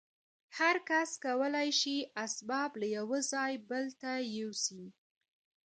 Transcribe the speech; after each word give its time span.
هر 0.57 0.75
کس 0.89 1.09
کولای 1.25 1.69
شي 1.79 1.97
اسباب 2.25 2.71
له 2.81 2.87
یوه 2.97 3.19
ځای 3.31 3.53
بل 3.69 3.85
ته 4.01 4.11
یوسي 4.37 4.85